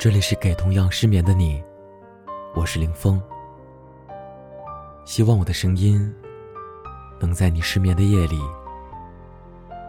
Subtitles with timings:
[0.00, 1.62] 这里是给同样失眠的你，
[2.54, 3.20] 我是林峰。
[5.04, 6.10] 希望我的声音
[7.20, 8.40] 能在你失眠的夜里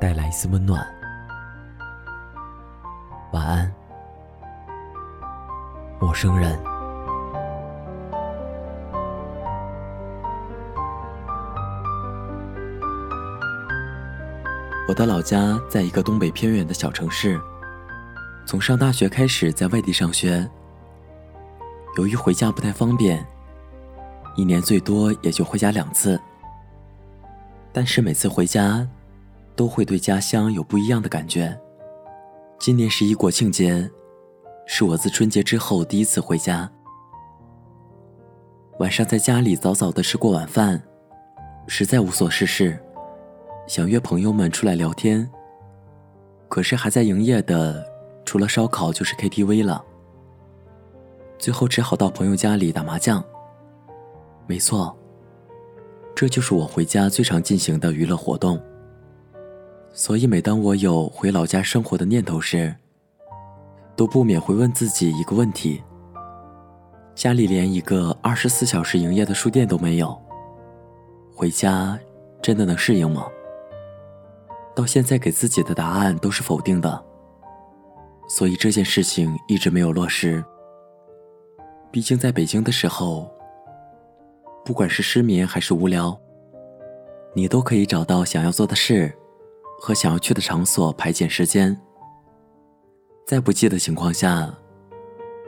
[0.00, 0.84] 带来一丝温暖。
[3.32, 3.72] 晚安，
[6.00, 6.60] 陌生人。
[14.88, 17.40] 我的老家在一个东北偏远的小城市。
[18.52, 20.46] 从上大学开始在外地上学，
[21.96, 23.26] 由于回家不太方便，
[24.36, 26.20] 一年最多也就回家两次。
[27.72, 28.86] 但是每次回家，
[29.56, 31.58] 都会对家乡有不一样的感觉。
[32.58, 33.90] 今年十一国庆节，
[34.66, 36.70] 是我自春节之后第一次回家。
[38.80, 40.78] 晚上在家里早早的吃过晚饭，
[41.66, 42.78] 实在无所事事，
[43.66, 45.26] 想约朋友们出来聊天。
[46.50, 47.90] 可是还在营业的。
[48.24, 49.84] 除了烧烤就是 KTV 了，
[51.38, 53.22] 最后只好到朋友家里打麻将。
[54.46, 54.96] 没错，
[56.14, 58.60] 这就是我回家最常进行的娱乐活动。
[59.92, 62.74] 所以每当我有回老家生活的念头时，
[63.94, 65.82] 都不免会问自己一个问题：
[67.14, 70.18] 家里连一个二十四小时营业的书店都没有，
[71.34, 71.98] 回家
[72.40, 73.26] 真的能适应吗？
[74.74, 77.04] 到现在给自己的答案都是否定的。
[78.34, 80.42] 所以这件事情一直没有落实。
[81.90, 83.30] 毕竟在北京的时候，
[84.64, 86.18] 不管是失眠还是无聊，
[87.34, 89.12] 你都可以找到想要做的事
[89.78, 91.78] 和想要去的场所排遣时间。
[93.26, 94.50] 在不济的情况下，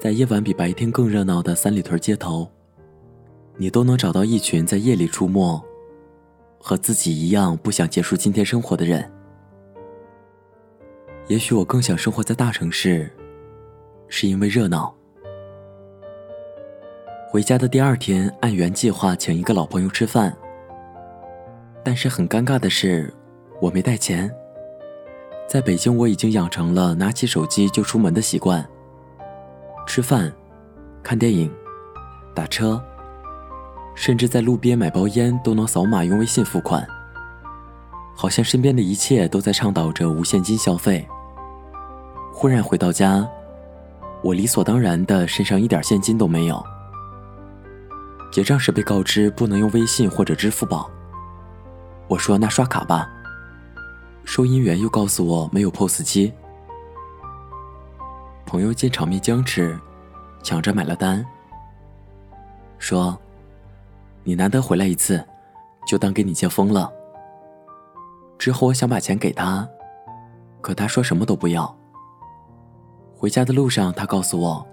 [0.00, 2.50] 在夜晚比白天更热闹的三里屯街头，
[3.56, 5.62] 你都能找到一群在夜里出没、
[6.58, 9.08] 和自己一样不想结束今天生活的人。
[11.28, 13.10] 也许我更想生活在大城市，
[14.08, 14.94] 是因为热闹。
[17.30, 20.36] 回家的第二天，按原计划请一个老朋友吃饭，
[21.82, 23.12] 但是很尴尬的是，
[23.60, 24.30] 我没带钱。
[25.48, 28.66] 在北京，我已经养成了拿起手机就出门的习惯。
[29.86, 30.30] 吃饭、
[31.02, 31.50] 看电影、
[32.34, 32.82] 打车，
[33.94, 36.86] 甚至在路边买包烟都能扫码用微信付款。
[38.14, 41.06] 好像身边的一切都在倡导着无现金消费。
[42.32, 43.28] 忽然回到家，
[44.22, 46.64] 我理所当然的身上一点现金都没有。
[48.30, 50.90] 结账时被告知不能用微信或者支付宝，
[52.08, 53.10] 我说那刷卡吧。
[54.24, 56.32] 收银员又告诉我没有 POS 机。
[58.46, 59.78] 朋友见场面僵持，
[60.42, 61.24] 抢着买了单，
[62.78, 63.18] 说
[64.24, 65.22] ：“你难得回来一次，
[65.86, 66.90] 就当给你接风了。”
[68.42, 69.68] 之后我想把钱给他，
[70.60, 71.78] 可他说什么都不要。
[73.14, 74.66] 回家的路上，他告诉我，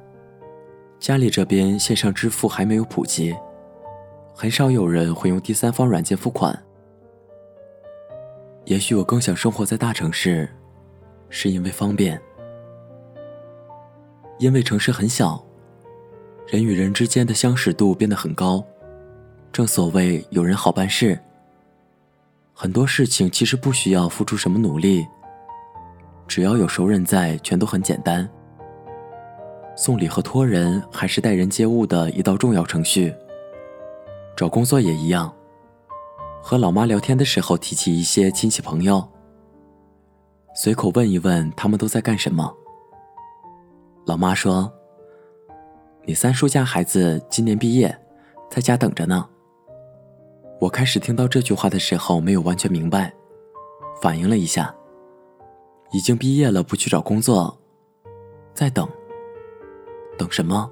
[0.99, 3.35] 家里这边线上支付还没有普及，
[4.33, 6.59] 很少有人会用第三方软件付款。
[8.65, 10.49] 也许我更想生活在大城市，
[11.29, 12.19] 是因为方便，
[14.39, 15.45] 因为城市很小，
[16.47, 18.65] 人与人之间的相识度变得很高。
[19.53, 21.19] 正所谓有人好办事。
[22.61, 25.07] 很多事情其实不需要付出什么努力，
[26.27, 28.29] 只要有熟人在，全都很简单。
[29.77, 33.15] 送礼和托人还是待人接物的一道重要程序。
[34.35, 35.33] 找工作也一样，
[36.43, 39.07] 和老妈聊天的时候提起一些亲戚朋友，
[40.53, 42.53] 随口问一问他们都在干什么。
[44.05, 44.69] 老妈说
[46.03, 47.97] ：“你三叔家孩子今年毕业，
[48.49, 49.25] 在家等着呢。”
[50.59, 53.13] 我开始听到这句话的时候，没有完全明白，
[54.01, 54.75] 反应了一下。
[55.91, 57.57] 已经毕业了，不去找工作，
[58.53, 58.87] 在等，
[60.17, 60.69] 等什么？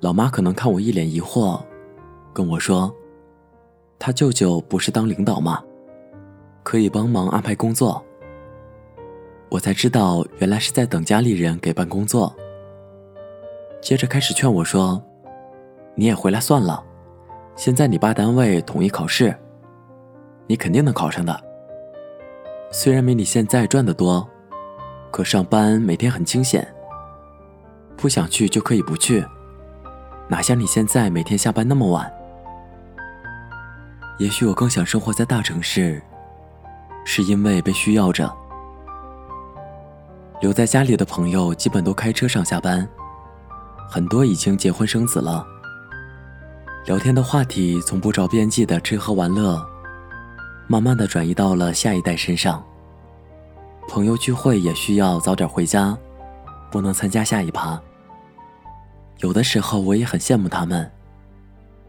[0.00, 1.60] 老妈可能看我一脸疑惑，
[2.32, 2.92] 跟我说
[4.00, 5.62] ：“他舅舅不是当领导吗？
[6.62, 8.02] 可以帮忙安排工作。”
[9.50, 12.34] 我才知道，原来是在等家里人给办工作。
[13.82, 15.00] 接着开始劝我说
[15.94, 16.82] ：“你也回来算了。”
[17.54, 19.36] 现在你爸单位统一考试，
[20.46, 21.38] 你肯定能考上的。
[22.70, 24.26] 虽然没你现在赚的多，
[25.10, 26.66] 可上班每天很清闲，
[27.96, 29.24] 不想去就可以不去，
[30.28, 32.10] 哪像你现在每天下班那么晚。
[34.18, 36.02] 也许我更想生活在大城市，
[37.04, 38.32] 是因为被需要着。
[40.40, 42.88] 留在家里的朋友基本都开车上下班，
[43.88, 45.46] 很多已经结婚生子了。
[46.84, 49.64] 聊天的话题从不着边际的吃喝玩乐，
[50.66, 52.62] 慢慢的转移到了下一代身上。
[53.86, 55.96] 朋友聚会也需要早点回家，
[56.72, 57.80] 不能参加下一趴。
[59.18, 60.90] 有的时候我也很羡慕他们，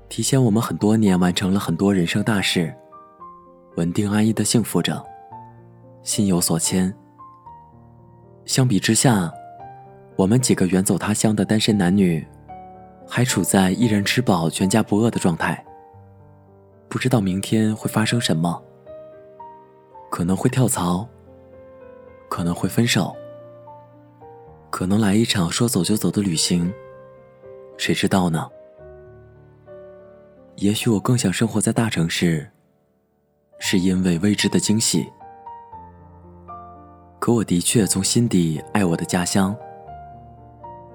[0.09, 2.71] 提前我们很多年完成了很多人生大事，
[3.77, 5.03] 稳定安逸的幸福着，
[6.03, 6.93] 心有所牵。
[8.45, 9.31] 相比之下，
[10.15, 12.23] 我们几个远走他乡的单身男女，
[13.07, 15.63] 还处在一人吃饱全家不饿的状态。
[16.89, 18.61] 不知道明天会发生什么，
[20.09, 21.07] 可能会跳槽，
[22.29, 23.15] 可能会分手，
[24.69, 26.71] 可能来一场说走就走的旅行。
[27.77, 28.47] 谁知道呢？
[30.57, 32.47] 也许我更想生活在大城市，
[33.57, 35.11] 是因为未知的惊喜。
[37.19, 39.55] 可我的确从心底爱我的家乡，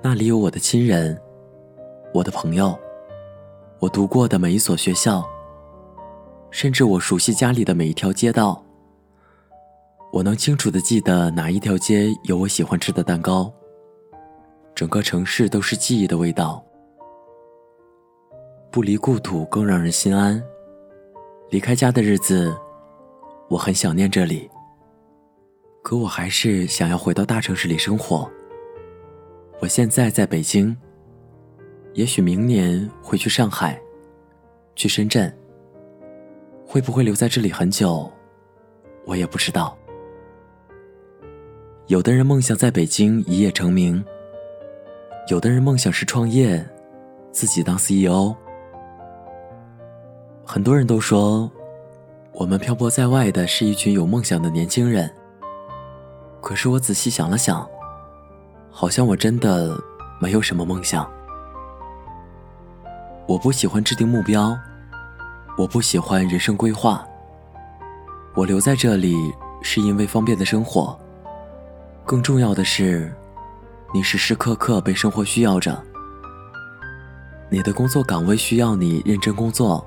[0.01, 1.21] 那里有我的亲人，
[2.15, 2.77] 我的朋友，
[3.79, 5.23] 我读过的每一所学校，
[6.51, 8.65] 甚至我熟悉家里的每一条街道。
[10.11, 13.53] 我能清楚的记得哪一条街有我喜欢吃的蛋糕。
[14.75, 16.65] 整个城市都是记忆的味道。
[18.71, 20.43] 不离故土更让人心安。
[21.51, 22.57] 离开家的日子，
[23.49, 24.49] 我很想念这里。
[25.83, 28.31] 可我还是想要回到大城市里生活。
[29.61, 30.77] 我现在在北京，
[31.99, 33.77] 也许明年会去上海，
[34.77, 35.37] 去深圳。
[36.65, 38.09] 会不会留在这里很久，
[39.05, 39.77] 我也不知道。
[41.89, 44.05] 有的人梦想在北京一夜成名，
[45.29, 46.65] 有的人梦想是创业，
[47.33, 48.33] 自己当 CEO。
[50.45, 51.50] 很多人都说，
[52.31, 55.12] 我们漂泊在外的是一群有梦想的年轻人。
[56.41, 57.69] 可是我仔细想了想，
[58.71, 59.77] 好像我真的
[60.21, 61.12] 没有什么梦想。
[63.29, 64.59] 我不喜欢制定目标，
[65.59, 67.07] 我不喜欢人生规划。
[68.35, 69.15] 我留在这里
[69.61, 70.99] 是因为方便的生活，
[72.07, 73.15] 更重要的是，
[73.93, 75.79] 你时时刻刻被生活需要着。
[77.51, 79.87] 你的工作岗位需要你认真工作。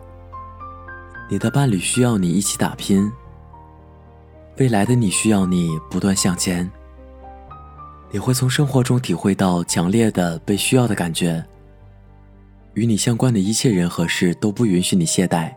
[1.28, 3.12] 你的伴侣需要你一起打拼，
[4.60, 6.70] 未来的你需要你不断向前。
[8.12, 11.44] 你会从生活中体会到强烈的被需要的感觉。
[12.74, 15.54] 与你相关的一切人和事都不允许你懈怠。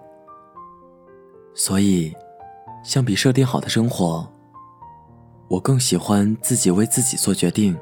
[1.55, 2.13] 所以，
[2.83, 4.29] 相比设定好的生活，
[5.49, 7.79] 我更喜欢自己为自己做决定。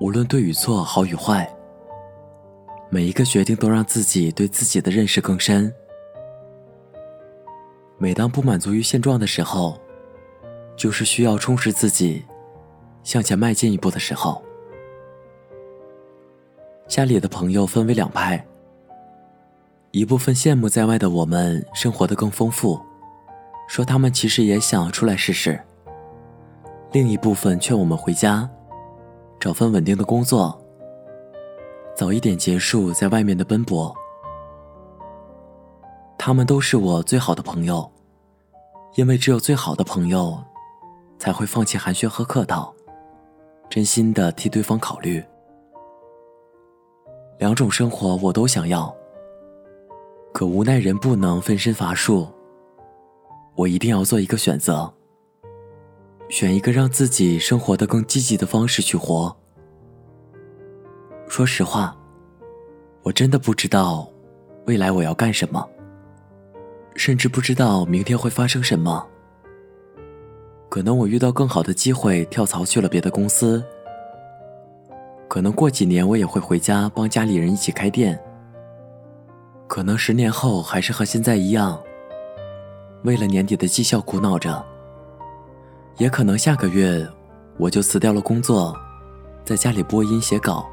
[0.00, 1.48] 无论对与错、好与坏，
[2.90, 5.72] 每一个决定都让自己对自己的认识更深。
[7.98, 9.80] 每当不满足于现状的时候，
[10.76, 12.24] 就是需要充实自己、
[13.02, 14.42] 向前迈进一步的时候。
[16.88, 18.42] 家里的朋友分为两派，
[19.90, 22.80] 一部分羡慕在外的我们生活的更丰富，
[23.68, 25.58] 说他们其实也想出来试试；
[26.92, 28.48] 另一部分劝我们回家，
[29.40, 30.56] 找份稳定的工作，
[31.96, 33.94] 早一点结束在外面的奔波。
[36.16, 37.90] 他们都是我最好的朋友，
[38.94, 40.40] 因为只有最好的朋友，
[41.18, 42.72] 才会放弃寒暄和客套，
[43.68, 45.22] 真心的替对方考虑。
[47.38, 48.94] 两种生活我都想要，
[50.32, 52.26] 可无奈人不能分身乏术，
[53.54, 54.90] 我一定要做一个选择，
[56.28, 59.34] 选一个让自己生活的更积极的方式去活。
[61.28, 61.94] 说实话，
[63.02, 64.08] 我真的不知道
[64.66, 65.68] 未来我要干什么。
[66.94, 69.06] 甚至不知道明天会发生什么。
[70.70, 73.62] 可能我遇到更好的机会，跳槽去了别的公司。
[75.28, 78.18] 可能过几年我也会回家帮家里人一起开店。
[79.66, 81.78] 可能十年后还是和现在一样，
[83.04, 84.64] 为了年底的绩效苦恼着。
[85.98, 87.06] 也可能下个月
[87.56, 88.76] 我就辞掉了工作，
[89.44, 90.68] 在家里播音写稿。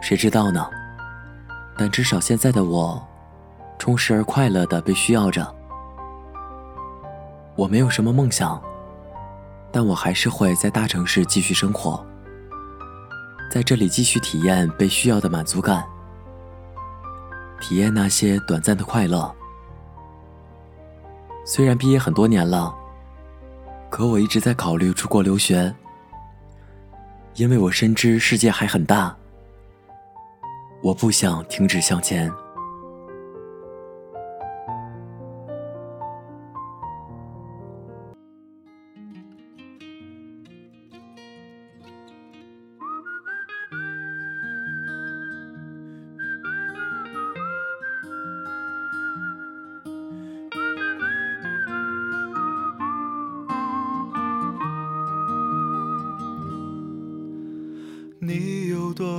[0.00, 0.68] 谁知道呢？
[1.76, 3.02] 但至少现在的我。
[3.78, 5.46] 充实而快乐的被需要着。
[7.54, 8.60] 我没有什么梦想，
[9.70, 12.04] 但我还是会在大城市继续生活，
[13.58, 15.84] 在这里继续体验被需要的满足感，
[17.60, 19.34] 体验那些短暂的快乐。
[21.44, 22.72] 虽然毕业很多年了，
[23.90, 25.74] 可我一直在考虑出国留学，
[27.34, 29.16] 因为我深知世界还很大，
[30.80, 32.32] 我不想停止向前。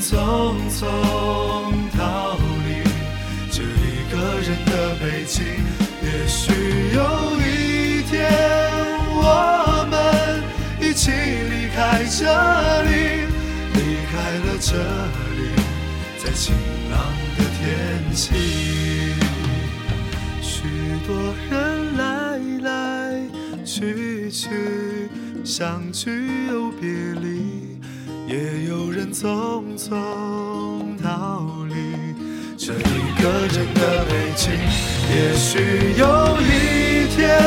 [0.00, 0.80] 匆匆
[1.96, 2.68] 逃离
[3.50, 5.44] 这一个人的北京，
[6.02, 6.52] 也许
[6.94, 6.98] 有
[7.40, 8.16] 一天
[9.10, 9.92] 我们
[10.80, 12.22] 一起离开这
[12.84, 13.26] 里，
[13.74, 13.76] 离
[14.06, 14.72] 开了这
[15.36, 15.38] 里，
[16.22, 16.54] 在晴
[16.90, 16.96] 朗
[17.36, 18.24] 的天气。
[20.40, 20.62] 许
[21.06, 22.68] 多人来来
[23.64, 24.48] 去去，
[25.44, 26.88] 相聚又别
[27.20, 27.67] 离。
[28.28, 29.88] 也有人匆匆
[31.02, 32.14] 逃离
[32.58, 34.52] 这一个人的北京。
[35.10, 37.40] 也许有一天，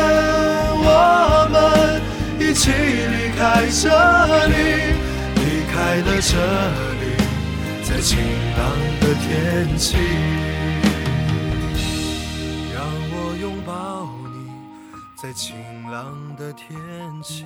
[0.82, 2.02] 我们
[2.40, 3.86] 一起离开这
[4.48, 4.56] 里，
[5.36, 5.40] 离
[5.72, 6.34] 开了这
[6.98, 7.04] 里，
[7.84, 8.18] 在晴
[8.58, 8.60] 朗
[9.02, 9.98] 的天气。
[12.74, 14.50] 让我拥抱你，
[15.22, 15.56] 在晴
[15.92, 16.68] 朗的天
[17.22, 17.46] 气。